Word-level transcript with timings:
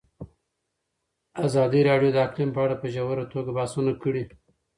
ازادي 1.45 1.81
راډیو 1.89 2.09
د 2.13 2.17
اقلیم 2.27 2.49
په 2.53 2.59
اړه 2.65 2.75
په 2.81 2.87
ژوره 2.93 3.25
توګه 3.33 3.51
بحثونه 3.57 3.91
کړي. 4.03 4.23